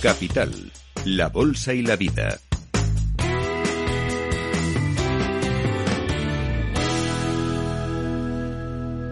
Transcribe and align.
Capital, 0.00 0.72
la 1.04 1.28
Bolsa 1.28 1.74
y 1.74 1.82
la 1.82 1.94
Vida. 1.94 2.38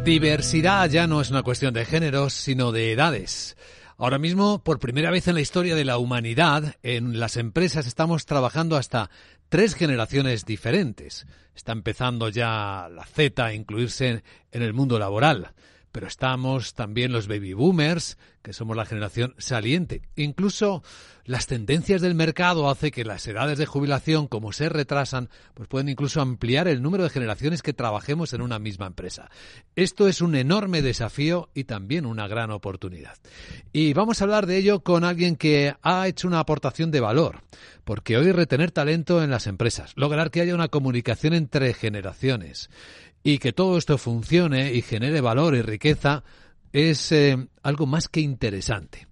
Diversidad 0.03 0.89
ya 0.89 1.07
no 1.07 1.21
es 1.21 1.29
una 1.29 1.43
cuestión 1.43 1.75
de 1.75 1.85
géneros, 1.85 2.33
sino 2.33 2.73
de 2.73 2.93
edades. 2.93 3.59
Ahora 3.99 4.19
mismo, 4.19 4.65
por 4.65 4.79
primera 4.79 5.11
vez 5.11 5.29
en 5.29 5.35
la 5.35 5.43
historia 5.43 5.75
de 5.75 5.85
la 5.85 5.99
humanidad, 5.99 6.77
en 6.83 7.21
las 7.21 7.37
empresas 7.37 7.87
estamos 7.87 8.25
trabajando 8.25 8.79
hasta 8.79 9.11
tres 9.51 9.75
generaciones 9.75 10.47
diferentes. 10.47 11.27
Está 11.55 11.73
empezando 11.73 12.31
ya 12.31 12.89
la 12.91 13.05
Z 13.05 13.45
a 13.45 13.53
incluirse 13.53 14.23
en 14.53 14.63
el 14.63 14.73
mundo 14.73 14.99
laboral 14.99 15.53
pero 15.93 16.07
estamos 16.07 16.75
también 16.75 17.13
los 17.13 17.29
baby 17.29 17.53
boomers, 17.53 18.19
que 18.43 18.53
somos 18.53 18.77
la 18.77 18.87
generación 18.87 19.35
saliente. 19.39 20.03
Incluso 20.17 20.83
las 21.25 21.47
tendencias 21.47 22.01
del 22.01 22.15
mercado 22.15 22.71
hacen 22.71 22.91
que 22.91 23.05
las 23.05 23.27
edades 23.27 23.59
de 23.59 23.67
jubilación, 23.67 24.29
como 24.29 24.53
se 24.53 24.71
retrasan, 24.71 25.29
pues 25.53 25.69
pueden 25.69 25.91
incluso 25.91 26.23
ampliar 26.23 26.69
el 26.69 26.81
número 26.81 27.05
de 27.05 27.11
generaciones 27.11 27.61
que 27.61 27.75
trabajemos 27.75 28.33
en 28.33 28.41
una 28.41 28.59
misma 28.59 28.87
empresa. 28.87 29.31
Esto 29.77 30.09
es 30.09 30.23
un 30.23 30.35
enorme 30.35 30.81
desafío 30.81 31.51
y 31.53 31.65
también 31.65 32.07
una 32.07 32.29
gran 32.29 32.51
oportunidad. 32.51 33.19
Y 33.73 33.93
vamos 33.93 34.21
a 34.21 34.25
hablar 34.25 34.47
de 34.47 34.57
ello 34.57 34.81
con 34.81 35.05
alguien 35.05 35.37
que 35.37 35.75
ha 35.83 36.09
hecho 36.09 36.29
una 36.29 36.41
aportación 36.41 36.91
de 36.91 37.01
valor, 37.01 37.43
porque 37.85 38.17
hoy 38.17 38.33
retener 38.33 38.71
talento 38.71 39.23
en 39.23 39.31
las 39.31 39.47
empresas, 39.47 39.93
lograr 39.97 40.31
que 40.31 40.41
haya 40.41 40.55
una 40.55 40.69
comunicación 40.69 41.35
entre 41.35 41.75
generaciones, 41.75 42.71
y 43.23 43.39
que 43.39 43.53
todo 43.53 43.79
esto 43.79 43.99
funcione 43.99 44.73
y 44.73 44.83
genere 44.83 45.21
valor 45.21 45.55
y 45.55 45.63
riqueza 45.63 46.25
es 46.73 47.13
eh, 47.13 47.49
algo 47.63 47.87
más 47.87 48.09
que 48.09 48.21
interesante. 48.21 49.07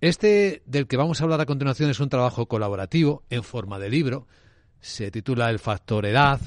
Este 0.00 0.62
del 0.66 0.86
que 0.86 0.96
vamos 0.96 1.20
a 1.20 1.24
hablar 1.24 1.40
a 1.40 1.46
continuación 1.46 1.90
es 1.90 2.00
un 2.00 2.08
trabajo 2.08 2.46
colaborativo 2.46 3.24
en 3.30 3.42
forma 3.42 3.78
de 3.78 3.88
libro. 3.88 4.26
Se 4.80 5.10
titula 5.10 5.50
El 5.50 5.58
factor 5.58 6.04
edad. 6.04 6.40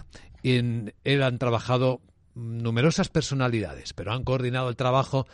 Y 0.43 0.57
en 0.57 0.93
él 1.03 1.23
han 1.23 1.39
trabajado 1.39 2.01
numerosas 2.35 3.09
personalidades, 3.09 3.93
pero 3.93 4.13
han 4.13 4.23
coordinado 4.23 4.69
el 4.69 4.75
trabajo 4.75 5.25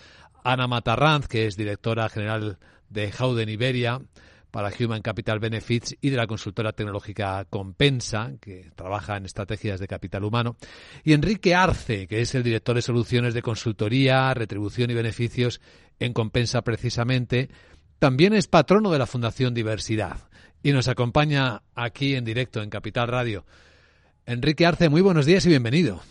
Ana 0.43 0.67
Matarranz, 0.67 1.27
que 1.27 1.45
es 1.45 1.57
directora 1.57 2.07
general 2.07 2.59
de 2.89 3.11
Howden 3.11 3.49
Iberia, 3.49 4.01
para 4.53 4.71
Human 4.79 5.01
Capital 5.01 5.39
Benefits 5.39 5.97
y 5.99 6.11
de 6.11 6.15
la 6.15 6.27
consultora 6.27 6.73
tecnológica 6.73 7.43
Compensa, 7.49 8.33
que 8.39 8.69
trabaja 8.75 9.17
en 9.17 9.25
estrategias 9.25 9.79
de 9.79 9.87
capital 9.87 10.23
humano, 10.23 10.57
y 11.03 11.13
Enrique 11.13 11.55
Arce, 11.55 12.05
que 12.07 12.21
es 12.21 12.35
el 12.35 12.43
director 12.43 12.75
de 12.75 12.83
soluciones 12.83 13.33
de 13.33 13.41
consultoría, 13.41 14.31
retribución 14.35 14.91
y 14.91 14.93
beneficios 14.93 15.59
en 15.97 16.13
Compensa 16.13 16.61
precisamente, 16.61 17.49
también 17.97 18.35
es 18.35 18.45
patrono 18.45 18.91
de 18.91 18.99
la 18.99 19.07
Fundación 19.07 19.55
Diversidad 19.55 20.29
y 20.61 20.71
nos 20.71 20.87
acompaña 20.87 21.63
aquí 21.73 22.13
en 22.13 22.23
directo 22.23 22.61
en 22.61 22.69
Capital 22.69 23.07
Radio. 23.07 23.47
Enrique 24.27 24.67
Arce, 24.67 24.87
muy 24.87 25.01
buenos 25.01 25.25
días 25.25 25.43
y 25.47 25.49
bienvenido. 25.49 26.03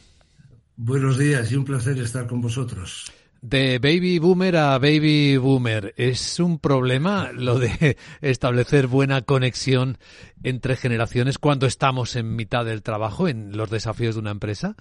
Buenos 0.75 1.17
días 1.17 1.53
y 1.53 1.55
un 1.55 1.65
placer 1.65 1.97
estar 1.98 2.27
con 2.27 2.41
vosotros. 2.41 3.13
De 3.43 3.81
baby 3.81 4.21
boomer 4.21 4.57
a 4.57 4.79
baby 4.79 5.37
boomer, 5.37 5.93
¿es 5.97 6.39
un 6.39 6.61
problema 6.61 7.33
lo 7.33 7.59
de 7.59 7.97
establecer 8.21 8.87
buena 8.87 9.23
conexión 9.23 9.98
entre 10.45 10.77
generaciones 10.77 11.39
cuando 11.39 11.67
estamos 11.67 12.15
en 12.15 12.37
mitad 12.37 12.65
del 12.65 12.83
trabajo, 12.83 13.27
en 13.27 13.57
los 13.57 13.69
desafíos 13.69 14.15
de 14.15 14.20
una 14.20 14.31
empresa? 14.31 14.77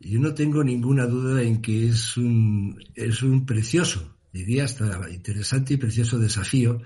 Yo 0.00 0.18
no 0.18 0.34
tengo 0.34 0.64
ninguna 0.64 1.06
duda 1.06 1.42
en 1.42 1.62
que 1.62 1.86
es 1.86 2.16
un, 2.16 2.82
es 2.96 3.22
un 3.22 3.46
precioso, 3.46 4.16
diría 4.32 4.64
hasta 4.64 5.08
interesante 5.08 5.74
y 5.74 5.76
precioso 5.76 6.18
desafío, 6.18 6.82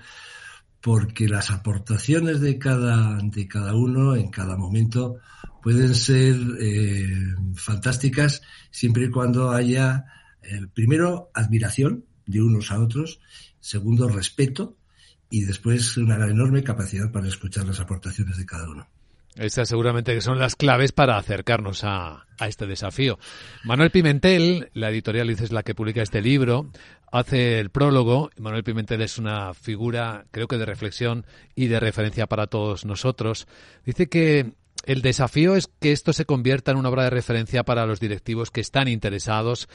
porque 0.81 1.27
las 1.27 1.49
aportaciones 1.49 2.41
de 2.41 2.59
cada, 2.59 3.17
de 3.23 3.47
cada 3.47 3.73
uno 3.73 4.15
en 4.15 4.29
cada 4.29 4.55
momento 4.55 5.17
pueden 5.63 5.95
ser 5.95 6.35
eh, 6.61 7.09
fantásticas 7.55 8.43
siempre 8.69 9.05
y 9.05 9.09
cuando 9.09 9.49
haya 9.49 10.05
primero, 10.73 11.31
admiración 11.33 12.05
de 12.25 12.41
unos 12.41 12.71
a 12.71 12.79
otros, 12.79 13.19
segundo, 13.59 14.07
respeto 14.07 14.77
y 15.29 15.45
después 15.45 15.97
una 15.97 16.15
enorme 16.27 16.63
capacidad 16.63 17.11
para 17.11 17.27
escuchar 17.27 17.65
las 17.65 17.79
aportaciones 17.79 18.37
de 18.37 18.45
cada 18.45 18.69
uno. 18.69 18.87
Estas 19.35 19.69
seguramente 19.69 20.13
que 20.13 20.21
son 20.21 20.39
las 20.39 20.55
claves 20.55 20.91
para 20.91 21.17
acercarnos 21.17 21.83
a, 21.83 22.25
a, 22.37 22.47
este 22.47 22.65
desafío. 22.65 23.19
Manuel 23.63 23.91
Pimentel, 23.91 24.69
la 24.73 24.89
editorial 24.89 25.29
es 25.29 25.51
la 25.51 25.63
que 25.63 25.75
publica 25.75 26.01
este 26.01 26.21
libro, 26.21 26.71
hace 27.11 27.59
el 27.59 27.69
prólogo. 27.69 28.31
Manuel 28.37 28.63
Pimentel 28.63 29.01
es 29.01 29.17
una 29.17 29.53
figura, 29.53 30.25
creo 30.31 30.47
que 30.47 30.57
de 30.57 30.65
reflexión 30.65 31.25
y 31.55 31.67
de 31.67 31.79
referencia 31.79 32.27
para 32.27 32.47
todos 32.47 32.85
nosotros. 32.85 33.47
Dice 33.85 34.09
que 34.09 34.53
el 34.85 35.01
desafío 35.01 35.55
es 35.55 35.69
que 35.79 35.91
esto 35.91 36.13
se 36.13 36.25
convierta 36.25 36.71
en 36.71 36.77
una 36.77 36.89
obra 36.89 37.03
de 37.03 37.09
referencia 37.11 37.63
para 37.63 37.85
los 37.85 37.99
directivos 37.99 38.51
que 38.51 38.61
están 38.61 38.87
interesados 38.87 39.69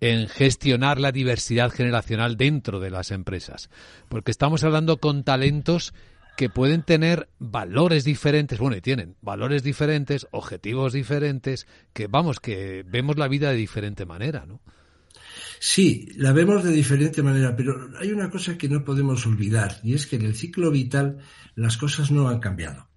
en 0.00 0.28
gestionar 0.28 0.98
la 0.98 1.12
diversidad 1.12 1.70
generacional 1.70 2.36
dentro 2.36 2.80
de 2.80 2.90
las 2.90 3.10
empresas. 3.10 3.70
Porque 4.08 4.30
estamos 4.30 4.64
hablando 4.64 4.98
con 4.98 5.24
talentos 5.24 5.92
que 6.36 6.48
pueden 6.48 6.82
tener 6.82 7.28
valores 7.38 8.04
diferentes, 8.04 8.58
bueno, 8.58 8.76
y 8.76 8.80
tienen 8.80 9.16
valores 9.20 9.62
diferentes, 9.62 10.26
objetivos 10.30 10.94
diferentes, 10.94 11.66
que 11.92 12.06
vamos, 12.06 12.40
que 12.40 12.82
vemos 12.86 13.18
la 13.18 13.28
vida 13.28 13.50
de 13.50 13.56
diferente 13.56 14.06
manera, 14.06 14.46
¿no? 14.46 14.60
Sí, 15.58 16.08
la 16.16 16.32
vemos 16.32 16.64
de 16.64 16.72
diferente 16.72 17.22
manera, 17.22 17.54
pero 17.54 17.90
hay 18.00 18.12
una 18.12 18.30
cosa 18.30 18.56
que 18.56 18.70
no 18.70 18.82
podemos 18.84 19.26
olvidar, 19.26 19.80
y 19.82 19.92
es 19.92 20.06
que 20.06 20.16
en 20.16 20.22
el 20.22 20.34
ciclo 20.34 20.70
vital 20.70 21.18
las 21.54 21.76
cosas 21.76 22.10
no 22.10 22.28
han 22.28 22.40
cambiado. 22.40 22.88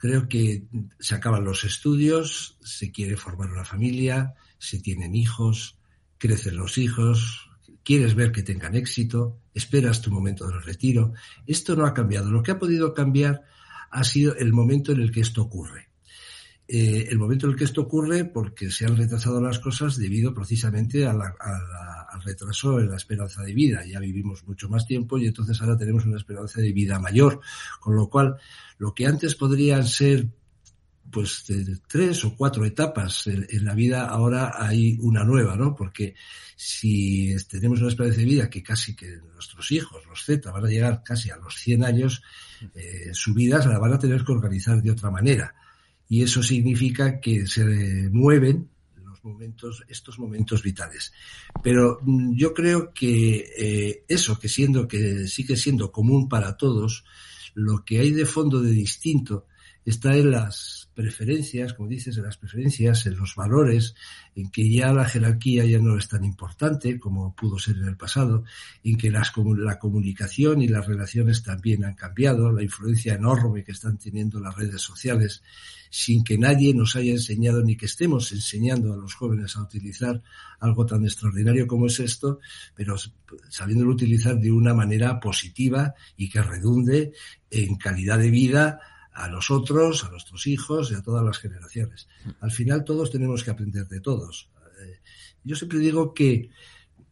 Creo 0.00 0.28
que 0.28 0.64
se 1.00 1.16
acaban 1.16 1.44
los 1.44 1.64
estudios, 1.64 2.58
se 2.62 2.92
quiere 2.92 3.16
formar 3.16 3.50
una 3.50 3.64
familia, 3.64 4.34
se 4.58 4.78
tienen 4.78 5.16
hijos, 5.16 5.78
crecen 6.24 6.56
los 6.56 6.78
hijos, 6.78 7.50
quieres 7.82 8.14
ver 8.14 8.32
que 8.32 8.42
tengan 8.42 8.74
éxito, 8.74 9.42
esperas 9.52 10.00
tu 10.00 10.10
momento 10.10 10.48
de 10.48 10.58
retiro. 10.58 11.12
Esto 11.46 11.76
no 11.76 11.84
ha 11.84 11.92
cambiado. 11.92 12.30
Lo 12.30 12.42
que 12.42 12.50
ha 12.50 12.58
podido 12.58 12.94
cambiar 12.94 13.42
ha 13.90 14.04
sido 14.04 14.34
el 14.36 14.54
momento 14.54 14.92
en 14.92 15.02
el 15.02 15.12
que 15.12 15.20
esto 15.20 15.42
ocurre. 15.42 15.90
Eh, 16.66 17.08
el 17.10 17.18
momento 17.18 17.44
en 17.44 17.52
el 17.52 17.58
que 17.58 17.64
esto 17.64 17.82
ocurre 17.82 18.24
porque 18.24 18.70
se 18.70 18.86
han 18.86 18.96
retrasado 18.96 19.38
las 19.38 19.58
cosas 19.58 19.98
debido 19.98 20.32
precisamente 20.32 21.06
al 21.06 21.20
retraso 22.24 22.80
en 22.80 22.88
la 22.88 22.96
esperanza 22.96 23.42
de 23.42 23.52
vida. 23.52 23.84
Ya 23.84 24.00
vivimos 24.00 24.44
mucho 24.44 24.70
más 24.70 24.86
tiempo 24.86 25.18
y 25.18 25.26
entonces 25.26 25.60
ahora 25.60 25.76
tenemos 25.76 26.06
una 26.06 26.16
esperanza 26.16 26.62
de 26.62 26.72
vida 26.72 26.98
mayor, 26.98 27.40
con 27.80 27.96
lo 27.96 28.08
cual 28.08 28.36
lo 28.78 28.94
que 28.94 29.06
antes 29.06 29.34
podrían 29.34 29.86
ser 29.86 30.30
pues 31.14 31.44
tres 31.86 32.24
o 32.24 32.34
cuatro 32.34 32.64
etapas 32.64 33.28
en, 33.28 33.64
la 33.64 33.72
vida, 33.72 34.06
ahora 34.06 34.54
hay 34.58 34.98
una 35.00 35.22
nueva, 35.22 35.54
¿no? 35.54 35.72
Porque 35.72 36.16
si 36.56 37.36
tenemos 37.48 37.78
una 37.78 37.90
esperanza 37.90 38.18
de 38.18 38.24
vida 38.24 38.50
que 38.50 38.64
casi 38.64 38.96
que 38.96 39.18
nuestros 39.32 39.70
hijos, 39.70 40.04
los 40.08 40.24
Z, 40.24 40.50
van 40.50 40.64
a 40.64 40.68
llegar 40.68 41.04
casi 41.04 41.30
a 41.30 41.36
los 41.36 41.54
100 41.54 41.84
años, 41.84 42.20
eh, 42.74 43.10
su 43.12 43.32
vida 43.32 43.64
la 43.64 43.78
van 43.78 43.92
a 43.92 43.98
tener 44.00 44.24
que 44.24 44.32
organizar 44.32 44.82
de 44.82 44.90
otra 44.90 45.08
manera. 45.08 45.54
Y 46.08 46.24
eso 46.24 46.42
significa 46.42 47.20
que 47.20 47.46
se 47.46 47.64
mueven 48.10 48.68
los 49.04 49.22
momentos, 49.22 49.84
estos 49.86 50.18
momentos 50.18 50.64
vitales. 50.64 51.12
Pero 51.62 52.00
mm, 52.02 52.34
yo 52.34 52.52
creo 52.52 52.92
que 52.92 53.52
eh, 53.56 54.04
eso, 54.08 54.36
que 54.36 54.48
siendo 54.48 54.88
que 54.88 55.28
sigue 55.28 55.56
siendo 55.56 55.92
común 55.92 56.28
para 56.28 56.56
todos, 56.56 57.04
lo 57.54 57.84
que 57.84 58.00
hay 58.00 58.10
de 58.10 58.26
fondo 58.26 58.60
de 58.60 58.72
distinto 58.72 59.46
está 59.84 60.16
en 60.16 60.30
las 60.30 60.88
preferencias, 60.94 61.74
como 61.74 61.88
dices, 61.88 62.16
en 62.16 62.24
las 62.24 62.38
preferencias, 62.38 63.04
en 63.06 63.16
los 63.16 63.34
valores, 63.34 63.94
en 64.36 64.50
que 64.50 64.68
ya 64.70 64.92
la 64.92 65.04
jerarquía 65.04 65.64
ya 65.64 65.78
no 65.78 65.98
es 65.98 66.08
tan 66.08 66.24
importante 66.24 66.98
como 66.98 67.34
pudo 67.34 67.58
ser 67.58 67.76
en 67.76 67.88
el 67.88 67.96
pasado, 67.96 68.44
en 68.82 68.96
que 68.96 69.10
las, 69.10 69.32
la 69.58 69.78
comunicación 69.78 70.62
y 70.62 70.68
las 70.68 70.86
relaciones 70.86 71.42
también 71.42 71.84
han 71.84 71.94
cambiado, 71.94 72.52
la 72.52 72.62
influencia 72.62 73.14
enorme 73.14 73.64
que 73.64 73.72
están 73.72 73.98
teniendo 73.98 74.40
las 74.40 74.56
redes 74.56 74.80
sociales, 74.80 75.42
sin 75.90 76.24
que 76.24 76.38
nadie 76.38 76.74
nos 76.74 76.96
haya 76.96 77.12
enseñado 77.12 77.62
ni 77.62 77.76
que 77.76 77.86
estemos 77.86 78.32
enseñando 78.32 78.92
a 78.92 78.96
los 78.96 79.14
jóvenes 79.14 79.56
a 79.56 79.62
utilizar 79.62 80.22
algo 80.60 80.86
tan 80.86 81.04
extraordinario 81.04 81.66
como 81.66 81.86
es 81.86 82.00
esto, 82.00 82.40
pero 82.74 82.96
sabiéndolo 83.48 83.92
utilizar 83.92 84.38
de 84.38 84.50
una 84.50 84.74
manera 84.74 85.20
positiva 85.20 85.94
y 86.16 86.28
que 86.28 86.42
redunde 86.42 87.12
en 87.50 87.76
calidad 87.76 88.18
de 88.18 88.30
vida, 88.30 88.80
a 89.14 89.28
nosotros, 89.28 90.04
a 90.04 90.10
nuestros 90.10 90.46
hijos 90.46 90.90
y 90.90 90.94
a 90.94 91.02
todas 91.02 91.24
las 91.24 91.38
generaciones. 91.38 92.08
Al 92.40 92.50
final 92.50 92.84
todos 92.84 93.10
tenemos 93.10 93.44
que 93.44 93.50
aprender 93.50 93.86
de 93.86 94.00
todos. 94.00 94.50
Eh, 94.80 95.00
yo 95.44 95.54
siempre 95.54 95.78
digo 95.78 96.12
que 96.12 96.50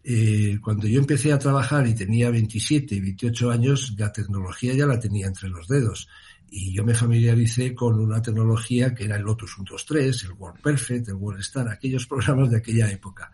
eh, 0.05 0.59
cuando 0.61 0.89
yo 0.89 0.99
empecé 0.99 1.33
a 1.33 1.39
trabajar 1.39 1.87
y 1.87 1.95
tenía 1.95 2.31
27 2.31 2.97
y 2.97 3.01
28 3.01 3.51
años, 3.51 3.95
la 3.97 4.13
tecnología 4.13 4.75
ya 4.75 4.87
la 4.87 4.99
tenía 4.99 5.29
entre 5.29 5.49
los 5.49 5.69
dedos. 5.69 6.09
Y 6.51 6.75
yo 6.75 6.85
me 6.85 6.95
familiaricé 6.95 7.75
con 7.75 7.99
una 7.99 8.21
tecnología 8.21 8.95
que 8.95 9.05
era 9.05 9.17
el 9.17 9.23
Lotus 9.23 9.55
123, 9.55 10.25
el 10.25 10.33
WordPerfect, 10.33 11.09
el 11.09 11.15
WordStar, 11.15 11.69
aquellos 11.69 12.07
programas 12.07 12.51
de 12.51 12.59
aquella 12.59 12.91
época. 12.91 13.31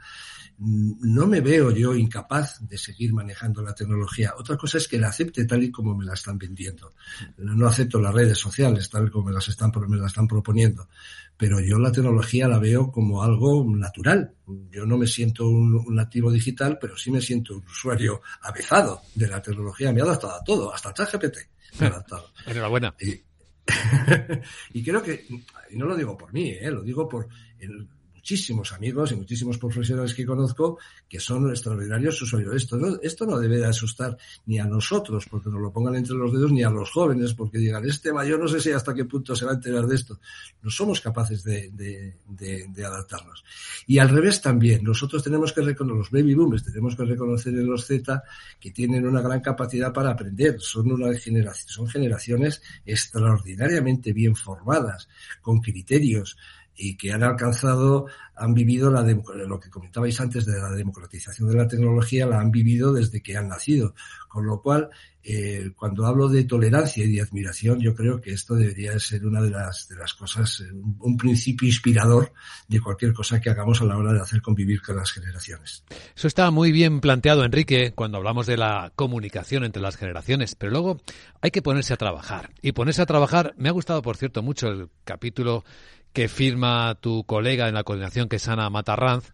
No 0.61 1.27
me 1.27 1.41
veo 1.41 1.71
yo 1.71 1.95
incapaz 1.95 2.59
de 2.67 2.77
seguir 2.77 3.13
manejando 3.13 3.63
la 3.63 3.75
tecnología. 3.75 4.35
Otra 4.37 4.57
cosa 4.57 4.79
es 4.79 4.89
que 4.89 4.99
la 4.99 5.09
acepte 5.09 5.45
tal 5.45 5.63
y 5.63 5.71
como 5.71 5.95
me 5.95 6.05
la 6.05 6.15
están 6.15 6.37
vendiendo. 6.37 6.95
No 7.37 7.69
acepto 7.69 8.01
las 8.01 8.13
redes 8.13 8.39
sociales 8.39 8.91
tal 8.91 9.07
y 9.07 9.11
como 9.11 9.27
me 9.27 9.33
las 9.33 9.47
están, 9.49 9.71
me 9.89 9.97
las 9.97 10.09
están 10.09 10.27
proponiendo. 10.27 10.89
Pero 11.37 11.61
yo 11.61 11.79
la 11.79 11.93
tecnología 11.93 12.49
la 12.49 12.59
veo 12.59 12.91
como 12.91 13.23
algo 13.23 13.65
natural. 13.69 14.35
Yo 14.71 14.85
no 14.85 14.99
me 14.99 15.07
siento 15.07 15.49
un, 15.49 15.95
nativo 15.95 16.33
digital, 16.33 16.79
pero 16.81 16.97
sí 16.97 17.13
me 17.13 17.21
siento 17.21 17.57
un 17.57 17.65
usuario 17.65 18.21
avezado 18.43 19.03
de 19.15 19.29
la 19.29 19.41
tecnología. 19.41 19.93
Me 19.93 20.01
ha 20.01 20.05
adaptado 20.05 20.35
a 20.35 20.45
todo, 20.45 20.75
hasta 20.75 20.93
ChatGPT. 20.93 21.37
Me 21.79 21.87
ha 21.87 21.91
adaptado. 21.91 22.33
Enhorabuena. 22.47 22.95
Y, 23.01 23.23
y 24.73 24.83
creo 24.83 25.01
que, 25.03 25.25
y 25.71 25.77
no 25.77 25.87
lo 25.87 25.95
digo 25.95 26.19
por 26.19 26.33
mí, 26.33 26.51
¿eh? 26.51 26.71
lo 26.71 26.83
digo 26.83 27.09
por 27.09 27.29
el, 27.61 27.87
muchísimos 28.29 28.75
amigos 28.75 29.11
y 29.13 29.17
muchísimos 29.17 29.57
profesionales 29.57 30.13
que 30.13 30.27
conozco 30.27 30.79
que 31.09 31.19
son 31.19 31.49
extraordinarios 31.49 32.21
usuarios. 32.21 32.57
Esto 32.57 32.77
no, 32.77 32.99
esto 33.01 33.25
no 33.25 33.39
debe 33.39 33.57
de 33.57 33.65
asustar 33.65 34.19
ni 34.45 34.59
a 34.59 34.67
nosotros 34.67 35.25
porque 35.31 35.49
nos 35.49 35.63
lo 35.63 35.73
pongan 35.73 35.97
entre 35.97 36.15
los 36.15 36.31
dedos 36.31 36.53
ni 36.53 36.63
a 36.63 36.69
los 36.69 36.91
jóvenes 36.91 37.33
porque 37.33 37.57
digan, 37.57 37.89
este 37.89 38.13
mayor 38.13 38.39
no 38.39 38.47
sé 38.47 38.61
si 38.61 38.71
hasta 38.71 38.93
qué 38.93 39.07
punto 39.07 39.35
se 39.35 39.47
va 39.47 39.53
a 39.53 39.55
enterar 39.55 39.87
de 39.87 39.95
esto. 39.95 40.21
No 40.61 40.69
somos 40.69 41.01
capaces 41.01 41.43
de, 41.43 41.71
de, 41.71 42.85
adaptarnos. 42.85 43.43
Y 43.87 43.97
al 43.99 44.11
revés 44.11 44.43
también, 44.43 44.85
nosotros 44.85 45.25
tenemos 45.25 45.55
que 45.55 45.63
reconocer, 45.63 45.99
los 45.99 46.11
baby 46.11 46.35
boomers, 46.35 46.65
tenemos 46.65 46.95
que 46.95 47.05
reconocer 47.05 47.55
en 47.55 47.67
los 47.67 47.87
Z 47.87 48.23
que 48.61 48.71
tienen 48.73 49.07
una 49.07 49.23
gran 49.23 49.41
capacidad 49.41 49.91
para 49.91 50.11
aprender. 50.11 50.61
Son 50.61 50.93
una 50.93 51.17
generación, 51.19 51.69
son 51.71 51.89
generaciones 51.89 52.61
extraordinariamente 52.85 54.13
bien 54.13 54.37
formadas, 54.37 55.09
con 55.41 55.61
criterios, 55.61 56.37
y 56.79 56.97
que 56.97 57.13
han 57.13 57.25
alcanzado, 57.25 58.07
han 58.37 58.55
vivido 58.55 58.91
la 58.91 59.03
lo 59.03 59.59
que 59.59 59.69
comentabais 59.69 60.21
antes 60.21 60.47
de 60.47 60.57
la 60.59 60.71
democratización 60.71 61.49
de 61.49 61.57
la 61.57 61.67
tecnología, 61.67 62.25
la 62.25 62.41
han 62.41 62.53
vivido 62.53 62.93
desde 62.93 63.21
que 63.21 63.37
han 63.37 63.49
nacido. 63.49 63.95
Con 64.29 64.47
lo 64.47 64.63
cual, 64.63 64.91
eh, 65.25 65.73
cuando 65.75 66.07
hablo 66.07 66.29
de 66.29 66.45
tolerancia 66.45 67.05
y 67.05 67.13
de 67.13 67.21
admiración, 67.21 67.81
yo 67.81 67.95
creo 67.95 68.21
que 68.21 68.33
esto 68.33 68.55
debería 68.55 68.97
ser 69.01 69.27
una 69.27 69.43
de 69.43 69.51
las, 69.51 69.89
de 69.89 69.97
las 69.97 70.15
cosas, 70.15 70.61
eh, 70.61 70.73
un, 71.01 71.17
principio 71.17 71.67
inspirador 71.67 72.33
de 72.69 72.81
cualquier 72.81 73.13
cosa 73.13 73.41
que 73.41 73.51
hagamos 73.51 73.81
a 73.81 73.85
la 73.85 73.97
hora 73.97 74.13
de 74.13 74.21
hacer 74.21 74.41
convivir 74.41 74.81
con 74.81 74.97
las 74.97 75.11
generaciones. 75.11 75.83
Eso 76.15 76.29
está 76.29 76.51
muy 76.53 76.71
bien 76.71 77.01
planteado, 77.01 77.45
Enrique, 77.45 77.93
cuando 77.95 78.19
hablamos 78.19 78.47
de 78.47 78.57
la 78.57 78.93
comunicación 78.95 79.65
entre 79.65 79.83
las 79.83 79.97
generaciones, 79.97 80.55
pero 80.55 80.71
luego 80.71 81.01
hay 81.41 81.51
que 81.51 81.63
ponerse 81.63 81.95
a 81.95 81.97
trabajar. 81.97 82.51
Y 82.63 82.73
ponerse 82.73 83.03
a 83.03 83.07
trabajar, 83.07 83.55
me 83.57 83.69
ha 83.69 83.73
gustado, 83.73 84.03
por 84.03 84.17
cierto, 84.17 84.43
mucho 84.43 84.69
el 84.69 84.89
capítulo 85.05 85.65
que 86.19 86.27
firma 86.27 86.97
tu 87.01 87.23
colega 87.23 87.69
en 87.69 87.75
la 87.75 87.85
coordinación, 87.85 88.29
que 88.29 88.37
es 88.37 88.49
Ana 88.49 88.69
Matarranz, 88.71 89.31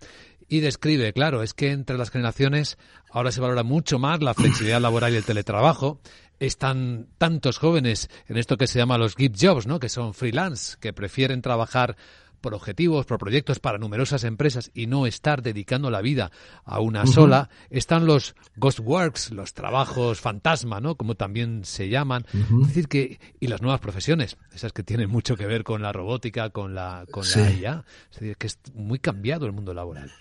y 0.50 0.60
describe, 0.60 1.14
claro, 1.14 1.42
es 1.42 1.54
que 1.54 1.70
entre 1.70 1.96
las 1.96 2.10
generaciones 2.10 2.76
ahora 3.10 3.32
se 3.32 3.40
valora 3.40 3.62
mucho 3.62 3.98
más 3.98 4.22
la 4.22 4.34
flexibilidad 4.34 4.82
laboral 4.82 5.14
y 5.14 5.16
el 5.16 5.24
teletrabajo. 5.24 6.02
Están 6.40 7.06
tantos 7.16 7.56
jóvenes 7.56 8.10
en 8.28 8.36
esto 8.36 8.58
que 8.58 8.66
se 8.66 8.78
llama 8.78 8.98
los 8.98 9.16
gift 9.16 9.36
jobs, 9.40 9.66
¿no? 9.66 9.80
Que 9.80 9.88
son 9.88 10.12
freelance, 10.12 10.76
que 10.78 10.92
prefieren 10.92 11.40
trabajar 11.40 11.96
por 12.44 12.52
objetivos, 12.52 13.06
por 13.06 13.16
proyectos 13.16 13.58
para 13.58 13.78
numerosas 13.78 14.22
empresas 14.22 14.70
y 14.74 14.86
no 14.86 15.06
estar 15.06 15.40
dedicando 15.40 15.90
la 15.90 16.02
vida 16.02 16.30
a 16.66 16.78
una 16.78 17.06
sola, 17.06 17.48
están 17.70 18.04
los 18.04 18.36
ghost 18.56 18.80
works, 18.80 19.30
los 19.30 19.54
trabajos 19.54 20.20
fantasma, 20.20 20.78
¿no? 20.78 20.94
Como 20.96 21.14
también 21.14 21.64
se 21.64 21.88
llaman. 21.88 22.26
Es 22.34 22.68
decir 22.68 22.86
que 22.86 23.18
y 23.40 23.46
las 23.46 23.62
nuevas 23.62 23.80
profesiones, 23.80 24.36
esas 24.54 24.74
que 24.74 24.82
tienen 24.82 25.08
mucho 25.08 25.38
que 25.38 25.46
ver 25.46 25.64
con 25.64 25.80
la 25.80 25.90
robótica, 25.90 26.50
con 26.50 26.74
la 26.74 27.06
con 27.10 27.24
la 27.34 27.50
IA, 27.50 27.84
es 28.12 28.20
decir, 28.20 28.36
que 28.36 28.48
es 28.48 28.58
muy 28.74 28.98
cambiado 28.98 29.46
el 29.46 29.52
mundo 29.52 29.72
laboral. 29.72 30.12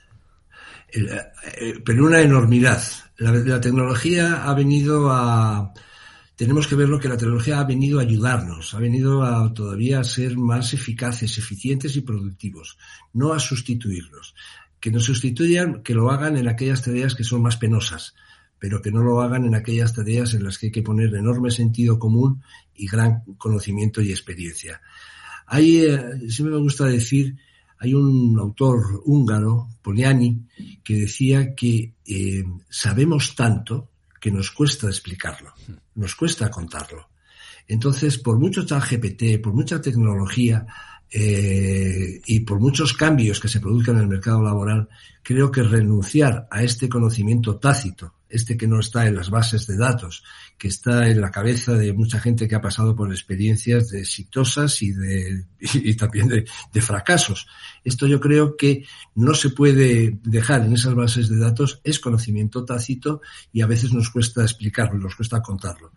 Eh, 0.94 1.74
pero 1.84 2.06
una 2.06 2.22
enormidad. 2.22 2.82
la 3.18 3.60
tecnología 3.60 4.46
ha 4.46 4.54
venido 4.54 5.12
a 5.12 5.74
tenemos 6.36 6.68
que 6.68 6.76
ver 6.76 6.90
lo 6.90 7.00
que 7.00 7.10
la 7.10 7.18
tecnología 7.18 7.60
ha 7.60 7.64
venido 7.64 8.00
a 8.00 8.04
ayudarnos, 8.04 8.74
ha 8.74 8.80
venido 8.80 9.24
a 9.24 9.54
todavía 9.54 10.00
a 10.00 10.04
ser 10.04 10.38
más 10.38 10.74
eficaces, 10.74 11.38
eficientes 11.38 11.96
y 11.96 12.02
productivos, 12.02 12.78
no 13.14 13.34
a 13.34 13.40
sustituirlos. 13.40 14.34
Que 14.80 14.92
nos 14.92 15.06
sustituyan, 15.06 15.82
que 15.84 15.94
lo 15.94 16.12
hagan 16.12 16.36
en 16.36 16.48
aquellas 16.48 16.82
tareas 16.82 17.16
que 17.16 17.24
son 17.24 17.42
más 17.42 17.58
penosas, 17.58 18.16
pero 18.60 18.82
que 18.82 18.92
no 18.92 19.02
lo 19.04 19.22
hagan 19.22 19.46
en 19.46 19.56
aquellas 19.56 19.94
tareas 19.94 20.34
en 20.34 20.44
las 20.44 20.58
que 20.58 20.68
hay 20.68 20.72
que 20.72 20.82
poner 20.82 21.14
enorme 21.16 21.52
sentido 21.52 22.00
común 22.00 22.42
y 22.74 22.88
gran 22.88 23.24
conocimiento 23.38 24.02
y 24.02 24.12
experiencia. 24.12 24.82
Hay, 25.46 25.82
eh, 25.82 26.30
siempre 26.30 26.56
me 26.56 26.62
gusta 26.62 26.86
decir, 26.86 27.36
hay 27.78 27.94
un 27.94 28.38
autor 28.40 29.02
húngaro, 29.06 29.68
Poliani, 29.82 30.48
que 30.84 30.96
decía 30.96 31.54
que 31.54 31.94
eh, 32.06 32.44
sabemos 32.70 33.36
tanto 33.36 33.90
que 34.24 34.32
nos 34.32 34.52
cuesta 34.52 34.88
explicarlo, 34.88 35.54
nos 35.96 36.16
cuesta 36.16 36.50
contarlo. 36.50 37.10
Entonces, 37.68 38.18
por 38.18 38.40
mucho 38.40 38.66
chat 38.66 38.82
GPT, 38.82 39.42
por 39.44 39.54
mucha 39.54 39.82
tecnología 39.82 40.66
eh, 41.12 42.22
y 42.26 42.40
por 42.40 42.62
muchos 42.62 42.94
cambios 42.94 43.42
que 43.42 43.50
se 43.50 43.60
produzcan 43.60 43.98
en 43.98 44.04
el 44.04 44.08
mercado 44.08 44.42
laboral, 44.42 44.88
creo 45.22 45.52
que 45.52 45.62
renunciar 45.62 46.48
a 46.50 46.64
este 46.64 46.88
conocimiento 46.88 47.58
tácito, 47.58 48.14
este 48.34 48.58
que 48.58 48.68
no 48.68 48.80
está 48.80 49.08
en 49.08 49.16
las 49.16 49.30
bases 49.30 49.68
de 49.68 49.78
datos, 49.78 50.24
que 50.58 50.68
está 50.68 51.08
en 51.08 51.22
la 51.22 51.32
cabeza 51.32 51.74
de 51.74 51.94
mucha 51.94 52.20
gente 52.20 52.48
que 52.48 52.56
ha 52.56 52.62
pasado 52.62 52.96
por 52.96 53.12
experiencias 53.12 53.94
exitosas 53.94 54.82
y, 54.82 54.92
de, 54.92 55.46
y 55.74 55.94
también 55.96 56.28
de, 56.28 56.46
de, 56.74 56.82
fracasos. 56.82 57.48
Esto 57.84 58.08
yo 58.08 58.20
creo 58.20 58.58
que 58.58 58.86
no 59.16 59.34
se 59.36 59.52
puede 59.52 60.20
dejar 60.24 60.66
en 60.66 60.74
esas 60.74 60.96
bases 60.96 61.30
de 61.30 61.38
datos, 61.38 61.80
es 61.84 62.00
conocimiento 62.00 62.66
tácito 62.66 63.22
y 63.52 63.62
a 63.62 63.68
veces 63.68 63.94
nos 63.94 64.10
cuesta 64.10 64.42
explicarlo, 64.42 65.00
nos 65.00 65.16
cuesta 65.16 65.42
contarlo. 65.42 65.92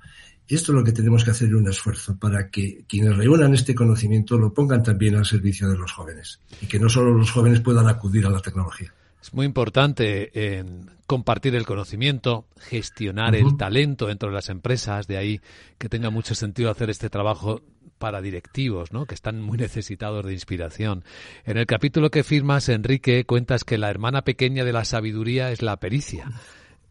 Esto 0.48 0.70
es 0.70 0.78
lo 0.78 0.84
que 0.84 0.92
tenemos 0.92 1.24
que 1.24 1.32
hacer 1.32 1.52
un 1.56 1.68
esfuerzo 1.68 2.16
para 2.16 2.50
que 2.50 2.84
quienes 2.86 3.16
reúnan 3.16 3.54
este 3.54 3.74
conocimiento 3.74 4.38
lo 4.38 4.54
pongan 4.54 4.82
también 4.82 5.16
al 5.16 5.26
servicio 5.26 5.68
de 5.68 5.76
los 5.76 5.90
jóvenes 5.90 6.38
y 6.60 6.66
que 6.66 6.78
no 6.78 6.88
solo 6.88 7.12
los 7.12 7.32
jóvenes 7.32 7.60
puedan 7.60 7.88
acudir 7.88 8.26
a 8.26 8.30
la 8.30 8.40
tecnología. 8.40 8.94
Es 9.26 9.34
muy 9.34 9.44
importante 9.44 10.54
en 10.54 10.88
compartir 11.08 11.56
el 11.56 11.66
conocimiento, 11.66 12.46
gestionar 12.60 13.34
el 13.34 13.56
talento 13.56 14.06
dentro 14.06 14.28
de 14.28 14.36
las 14.36 14.50
empresas, 14.50 15.08
de 15.08 15.16
ahí 15.16 15.40
que 15.78 15.88
tenga 15.88 16.10
mucho 16.10 16.36
sentido 16.36 16.70
hacer 16.70 16.90
este 16.90 17.10
trabajo 17.10 17.60
para 17.98 18.20
directivos, 18.20 18.92
¿no? 18.92 19.04
que 19.04 19.16
están 19.16 19.42
muy 19.42 19.58
necesitados 19.58 20.24
de 20.24 20.32
inspiración. 20.32 21.02
En 21.44 21.56
el 21.56 21.66
capítulo 21.66 22.08
que 22.12 22.22
firmas, 22.22 22.68
Enrique, 22.68 23.24
cuentas 23.24 23.64
que 23.64 23.78
la 23.78 23.90
hermana 23.90 24.22
pequeña 24.22 24.62
de 24.62 24.72
la 24.72 24.84
sabiduría 24.84 25.50
es 25.50 25.60
la 25.60 25.76
pericia. 25.78 26.30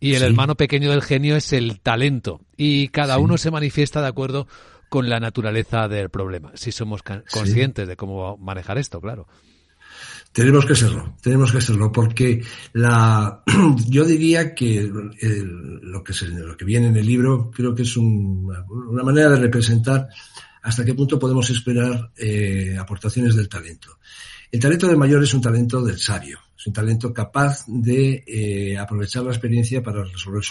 Y 0.01 0.15
el 0.15 0.23
hermano 0.23 0.55
pequeño 0.55 0.91
del 0.91 1.03
genio 1.03 1.37
es 1.37 1.53
el 1.53 1.79
talento. 1.79 2.41
Y 2.57 2.89
cada 2.89 3.17
uno 3.17 3.37
se 3.37 3.49
manifiesta 3.49 4.01
de 4.01 4.09
acuerdo 4.09 4.45
con 4.89 5.07
la 5.07 5.21
naturaleza 5.21 5.87
del 5.87 6.09
problema, 6.09 6.51
si 6.55 6.73
somos 6.73 7.01
conscientes 7.01 7.87
de 7.87 7.95
cómo 7.95 8.35
manejar 8.35 8.77
esto, 8.77 8.99
claro. 8.99 9.25
Tenemos 10.35 10.65
que 10.65 10.75
serlo, 10.75 11.15
tenemos 11.21 11.49
que 11.49 11.61
serlo, 11.61 11.93
porque 11.93 12.43
la, 12.73 13.41
yo 13.87 14.03
diría 14.03 14.53
que 14.53 14.83
lo, 14.83 16.03
que 16.03 16.11
se, 16.11 16.27
lo 16.27 16.57
que 16.57 16.65
viene 16.65 16.87
en 16.87 16.97
el 16.97 17.05
libro 17.05 17.49
creo 17.49 17.73
que 17.73 17.83
es 17.83 17.95
una 17.95 19.01
manera 19.01 19.29
de 19.29 19.37
representar 19.37 20.09
hasta 20.61 20.83
qué 20.83 20.93
punto 20.93 21.17
podemos 21.17 21.49
esperar 21.49 22.11
eh, 22.17 22.75
aportaciones 22.77 23.37
del 23.37 23.47
talento. 23.47 23.97
El 24.51 24.59
talento 24.59 24.87
del 24.87 24.97
mayor 24.97 25.23
es 25.23 25.33
un 25.33 25.39
talento 25.39 25.81
del 25.81 25.99
sabio, 25.99 26.37
es 26.57 26.67
un 26.67 26.73
talento 26.73 27.13
capaz 27.13 27.63
de 27.67 28.25
eh, 28.27 28.77
aprovechar 28.77 29.23
la 29.23 29.31
experiencia 29.31 29.81
para 29.81 30.03
resolver, 30.03 30.43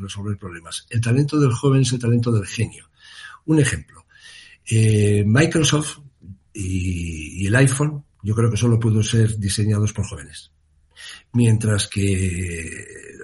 resolver, 0.00 0.36
problemas. 0.36 0.86
El 0.90 1.00
talento 1.00 1.40
del 1.40 1.52
joven 1.52 1.80
es 1.80 1.92
el 1.94 1.98
talento 1.98 2.30
del 2.30 2.44
genio. 2.44 2.90
Un 3.46 3.58
ejemplo, 3.58 4.04
eh, 4.70 5.24
Microsoft 5.26 6.00
y 6.52 7.46
el 7.46 7.56
iPhone 7.56 8.04
yo 8.22 8.34
creo 8.34 8.50
que 8.50 8.56
solo 8.56 8.78
pudo 8.78 9.02
ser 9.02 9.38
diseñados 9.38 9.92
por 9.92 10.06
jóvenes. 10.06 10.52
Mientras 11.32 11.88
que 11.88 12.68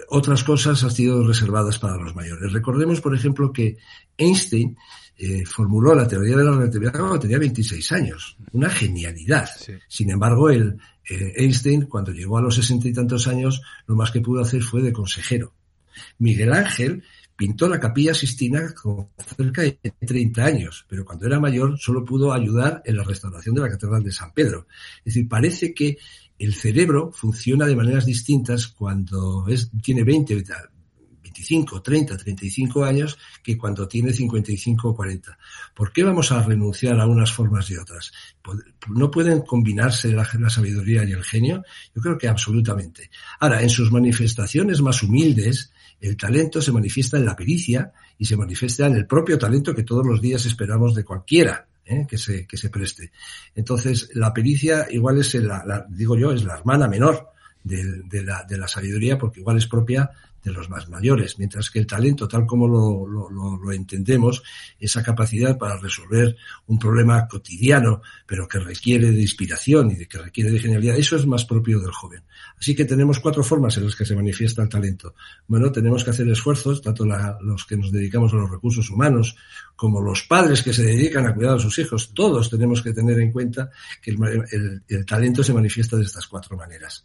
otras 0.08 0.44
cosas 0.44 0.82
han 0.82 0.90
sido 0.90 1.26
reservadas 1.26 1.78
para 1.78 1.96
los 1.96 2.14
mayores. 2.14 2.52
Recordemos, 2.52 3.00
por 3.00 3.14
ejemplo, 3.14 3.52
que 3.52 3.76
Einstein 4.16 4.76
eh, 5.18 5.44
formuló 5.44 5.94
la 5.94 6.06
teoría 6.06 6.36
de 6.36 6.44
la 6.44 6.52
relatividad 6.52 6.92
cuando 6.92 7.18
tenía 7.18 7.38
26 7.38 7.92
años. 7.92 8.36
Una 8.52 8.70
genialidad. 8.70 9.48
Sin 9.88 10.10
embargo, 10.10 10.50
el, 10.50 10.78
eh, 11.08 11.32
Einstein, 11.36 11.86
cuando 11.86 12.12
llegó 12.12 12.38
a 12.38 12.42
los 12.42 12.54
sesenta 12.54 12.88
y 12.88 12.92
tantos 12.92 13.26
años, 13.26 13.62
lo 13.86 13.96
más 13.96 14.10
que 14.10 14.20
pudo 14.20 14.42
hacer 14.42 14.62
fue 14.62 14.82
de 14.82 14.92
consejero. 14.92 15.52
Miguel 16.18 16.52
Ángel 16.52 17.02
pintó 17.36 17.68
la 17.68 17.78
capilla 17.78 18.14
Sistina 18.14 18.72
con 18.74 19.08
cerca 19.36 19.62
de 19.62 19.78
30 20.00 20.44
años, 20.44 20.86
pero 20.88 21.04
cuando 21.04 21.26
era 21.26 21.38
mayor 21.38 21.78
solo 21.78 22.04
pudo 22.04 22.32
ayudar 22.32 22.82
en 22.84 22.96
la 22.96 23.04
restauración 23.04 23.54
de 23.54 23.60
la 23.60 23.70
Catedral 23.70 24.02
de 24.02 24.12
San 24.12 24.32
Pedro. 24.32 24.66
Es 24.98 25.14
decir, 25.14 25.28
parece 25.28 25.74
que 25.74 25.98
el 26.38 26.54
cerebro 26.54 27.12
funciona 27.12 27.66
de 27.66 27.76
maneras 27.76 28.06
distintas 28.06 28.68
cuando 28.68 29.46
tiene 29.82 30.02
20, 30.02 30.42
25, 31.22 31.82
30, 31.82 32.16
35 32.16 32.84
años 32.84 33.18
que 33.42 33.58
cuando 33.58 33.86
tiene 33.86 34.12
55 34.12 34.88
o 34.88 34.94
40. 34.94 35.38
¿Por 35.74 35.92
qué 35.92 36.02
vamos 36.02 36.32
a 36.32 36.42
renunciar 36.42 36.98
a 36.98 37.06
unas 37.06 37.32
formas 37.32 37.70
y 37.70 37.76
otras? 37.76 38.12
¿No 38.88 39.10
pueden 39.10 39.42
combinarse 39.42 40.12
la 40.12 40.50
sabiduría 40.50 41.04
y 41.04 41.12
el 41.12 41.24
genio? 41.24 41.62
Yo 41.94 42.00
creo 42.00 42.18
que 42.18 42.28
absolutamente. 42.28 43.10
Ahora, 43.40 43.62
en 43.62 43.70
sus 43.70 43.92
manifestaciones 43.92 44.80
más 44.80 45.02
humildes, 45.02 45.72
el 46.00 46.16
talento 46.16 46.60
se 46.60 46.72
manifiesta 46.72 47.16
en 47.16 47.24
la 47.24 47.36
pericia 47.36 47.92
y 48.18 48.24
se 48.24 48.36
manifiesta 48.36 48.86
en 48.86 48.96
el 48.96 49.06
propio 49.06 49.38
talento 49.38 49.74
que 49.74 49.82
todos 49.82 50.06
los 50.06 50.20
días 50.20 50.44
esperamos 50.46 50.94
de 50.94 51.04
cualquiera. 51.04 51.66
¿eh? 51.86 52.06
que, 52.08 52.18
se, 52.18 52.46
que 52.46 52.56
se 52.56 52.68
preste. 52.68 53.12
Entonces, 53.54 54.10
la 54.14 54.32
pericia 54.32 54.88
igual 54.90 55.18
es, 55.18 55.34
la, 55.34 55.86
digo 55.88 56.16
yo, 56.18 56.32
es 56.32 56.44
la 56.44 56.54
hermana 56.54 56.88
menor 56.88 57.28
de, 57.66 58.22
la, 58.22 58.44
de 58.44 58.58
la 58.58 58.68
sabiduría 58.68 59.18
porque 59.18 59.40
igual 59.40 59.56
es 59.56 59.66
propia 59.66 60.10
de 60.46 60.52
los 60.52 60.70
más 60.70 60.88
mayores, 60.88 61.40
mientras 61.40 61.70
que 61.70 61.80
el 61.80 61.88
talento, 61.88 62.28
tal 62.28 62.46
como 62.46 62.68
lo, 62.68 63.04
lo, 63.04 63.28
lo, 63.28 63.72
entendemos, 63.72 64.44
esa 64.78 65.02
capacidad 65.02 65.58
para 65.58 65.76
resolver 65.76 66.36
un 66.68 66.78
problema 66.78 67.26
cotidiano, 67.26 68.00
pero 68.24 68.46
que 68.46 68.60
requiere 68.60 69.10
de 69.10 69.20
inspiración 69.20 69.90
y 69.90 69.96
de 69.96 70.06
que 70.06 70.18
requiere 70.18 70.52
de 70.52 70.60
genialidad, 70.60 70.96
eso 70.96 71.16
es 71.16 71.26
más 71.26 71.44
propio 71.44 71.80
del 71.80 71.90
joven. 71.90 72.22
Así 72.56 72.76
que 72.76 72.84
tenemos 72.84 73.18
cuatro 73.18 73.42
formas 73.42 73.76
en 73.76 73.86
las 73.86 73.96
que 73.96 74.06
se 74.06 74.14
manifiesta 74.14 74.62
el 74.62 74.68
talento. 74.68 75.16
Bueno, 75.48 75.72
tenemos 75.72 76.04
que 76.04 76.10
hacer 76.10 76.28
esfuerzos, 76.28 76.80
tanto 76.80 77.04
los 77.40 77.66
que 77.66 77.76
nos 77.76 77.90
dedicamos 77.90 78.32
a 78.32 78.36
los 78.36 78.48
recursos 78.48 78.88
humanos 78.88 79.36
como 79.74 80.00
los 80.00 80.22
padres 80.22 80.62
que 80.62 80.72
se 80.72 80.84
dedican 80.84 81.26
a 81.26 81.34
cuidar 81.34 81.56
a 81.56 81.58
sus 81.58 81.76
hijos, 81.80 82.14
todos 82.14 82.48
tenemos 82.48 82.82
que 82.82 82.92
tener 82.92 83.18
en 83.18 83.32
cuenta 83.32 83.70
que 84.00 84.12
el 84.12 85.04
talento 85.06 85.42
se 85.42 85.52
manifiesta 85.52 85.96
de 85.96 86.04
estas 86.04 86.28
cuatro 86.28 86.56
maneras. 86.56 87.04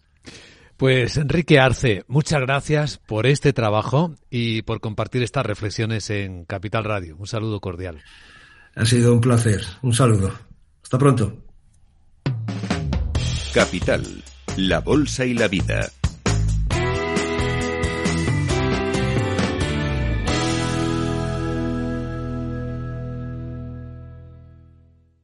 Pues 0.81 1.17
Enrique 1.17 1.59
Arce, 1.59 2.05
muchas 2.07 2.41
gracias 2.41 2.97
por 2.97 3.27
este 3.27 3.53
trabajo 3.53 4.15
y 4.31 4.63
por 4.63 4.79
compartir 4.79 5.21
estas 5.21 5.45
reflexiones 5.45 6.09
en 6.09 6.43
Capital 6.43 6.85
Radio. 6.85 7.15
Un 7.19 7.27
saludo 7.27 7.59
cordial. 7.59 8.01
Ha 8.73 8.83
sido 8.85 9.13
un 9.13 9.21
placer. 9.21 9.61
Un 9.83 9.93
saludo. 9.93 10.33
Hasta 10.81 10.97
pronto. 10.97 11.37
Capital, 13.53 14.23
la 14.57 14.79
Bolsa 14.79 15.23
y 15.23 15.35
la 15.35 15.47
Vida. 15.47 15.87